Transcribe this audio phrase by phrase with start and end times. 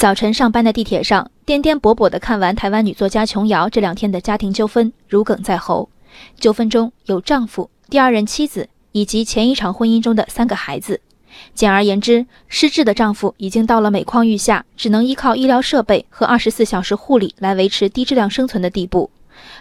[0.00, 5.90] 早晨上班的地铁上，颠颠簸簸地看完台湾女作家琼瑶这两天的家庭纠纷，如鲠在喉。
[6.38, 11.02] 纠纷中有丈夫、第二任妻子以及前一场婚姻中的三个孩子。
[11.54, 13.34] 简而言之，失智的丈夫。
[13.36, 19.10] 已经到了每况愈下，只能依靠医疗设备和二十四小时护理来维持低质量生存的地步。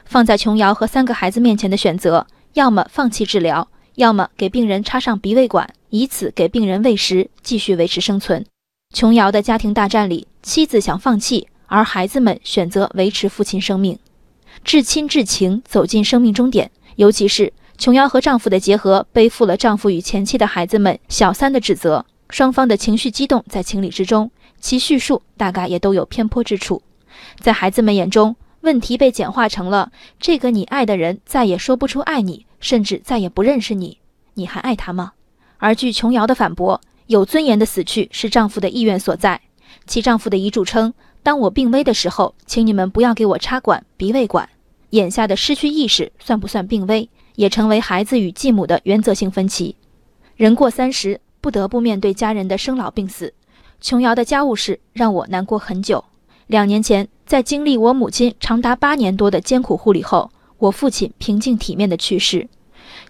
[0.06, 8.46] 放在琼瑶和三个孩子面前的选择，要么放弃治疗，要么给病人插上鼻胃管，以此给病人喂食，继续维持生存。
[8.92, 14.00] 琼瑶的家庭大战里，妻子想放弃，而孩子们选择维持父亲生命，
[14.64, 16.72] 至亲至情，走进生命终点。
[16.96, 26.82] 尤其是琼瑶和丈夫的结合，背负了丈夫与前妻的孩子们小三的指责，双方的情绪激动在情理之中，其叙述大概也都有偏颇之处。
[27.40, 34.00] 在孩子们眼中，问题被简化成了这个你爱的人再也说不出爱你，甚至再也不认识你，
[34.36, 35.14] 你还爱他吗？
[35.58, 36.80] 而据琼瑶的反驳。
[37.08, 39.42] 有尊严的死去是丈夫的意愿所在。
[39.90, 40.94] 其丈夫的遗嘱称
[41.24, 44.48] ：“当我病危的时候，请你们不要给我插管、鼻胃管。”
[44.92, 49.76] 眼下的失去意识算不算病危，也成为孩子与继母的原则性分歧。
[50.36, 53.34] 人过三十，不得不面对家人的生老病死。
[53.82, 56.06] 琼瑶的家务事让我难过很久。
[56.46, 62.48] 两年前，在经历我母亲长达八年多的艰苦护理后，我父亲平静体面的去世。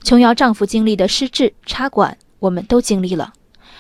[0.02, 3.34] 琼瑶丈夫经历的失智、插管，我们都经历了。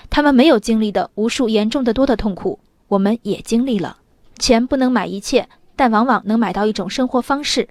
[0.10, 3.98] 他们没有经历的无数严重的多的痛苦，我们也经历了。
[4.38, 7.70] 钱不能买一切，但往往能买到一种生活方式。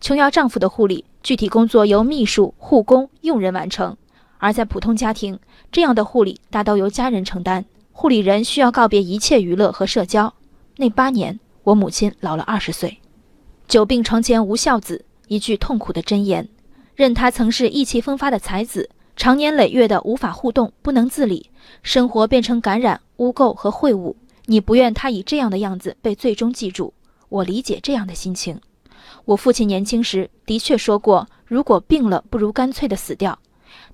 [0.00, 3.96] 琼瑶丈夫的护理具体工作由秘书、护工、佣人完成，
[4.38, 5.38] 而在普通家庭，
[5.70, 7.64] 这样的护理大都由家人承担。
[7.92, 10.32] 护理人需要告别一切娱乐和社交。
[10.76, 12.98] 那八年，我母亲老了二十岁，
[13.68, 16.48] 久病床前无孝子，一句痛苦的箴言。
[16.94, 18.88] 任他曾是意气风发的才子。
[19.16, 21.50] 长年累月的无法互动，不能自理，
[21.82, 24.16] 生活变成感染、污垢和秽物。
[24.46, 26.92] 你不愿他以这样的样子被最终记住，
[27.28, 28.60] 我理解这样的心情。
[29.24, 33.38] 我父亲年轻时的确说过，如果病了，不如干脆的死掉。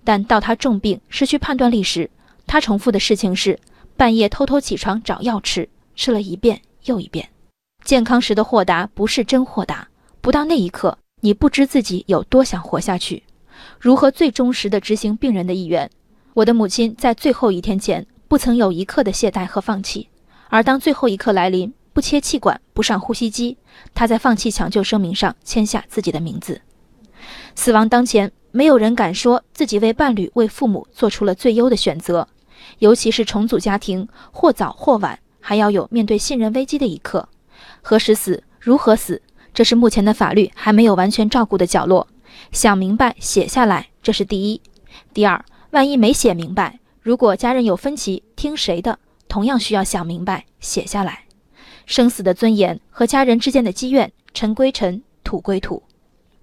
[0.02, 2.10] 但到他重病、失去判断力时，
[2.47, 3.58] 他重复的事情是
[3.97, 7.28] 半夜偷偷起床找药吃，吃了一遍又一遍。
[7.84, 9.88] 健康时的豁达不是真豁达，
[10.20, 13.22] 不到那一刻，你不知自己有多想活下去。
[13.78, 15.88] 如何最忠实的执行病人的意愿？
[16.34, 20.08] 我的母亲在最后一天前不曾有一刻的懈怠和放弃，
[20.50, 23.56] 而当最后一刻来临，不切气管，不上呼吸机，
[23.94, 26.61] 他在放弃抢救声明上签下自己的名字。
[27.55, 32.27] 死亡当前，没有人敢说自己为伴侣、为父母做出了最优的选择，
[32.81, 37.28] 尤其是重组家庭，或早或晚，还要有面对信任危机的一刻。
[37.81, 39.22] 何时死，如何死，
[39.55, 42.09] 这是目前的法律还没有完全照顾的角落。
[42.50, 44.61] 想明白，写下来，这是第一。
[45.15, 48.99] 第二，万一没写明白，如果家人有分歧，听谁的，
[49.30, 51.24] 同样需要想明白，写下来。
[51.86, 55.82] 生死的尊严和家人之间的积怨，尘归尘，土归土。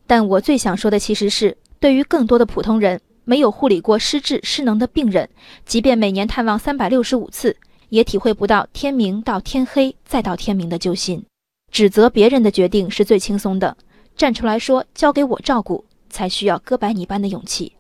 [0.08, 5.30] 但我最想说的，其实是对于更多的普通人，没有护理过失智失能的病人，
[5.66, 7.58] 即便每年探望三百六十五次，
[7.90, 11.24] 也体会不到天明到天黑再到天明的揪心。
[11.70, 13.76] 指责别人的决定是最轻松的。
[14.16, 17.74] 站出来说交给我照顾，才需要哥白尼般的勇气。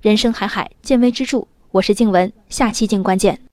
[0.00, 1.46] 人生海海，见微知著。
[1.70, 3.47] 我是静文，下期静关键。